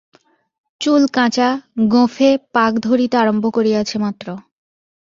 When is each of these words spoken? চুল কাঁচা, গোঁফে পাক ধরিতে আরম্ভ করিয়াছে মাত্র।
চুল 0.81 1.03
কাঁচা, 1.07 1.49
গোঁফে 1.91 2.29
পাক 2.53 2.71
ধরিতে 2.79 3.15
আরম্ভ 3.17 3.43
করিয়াছে 3.53 3.95
মাত্র। 3.97 4.27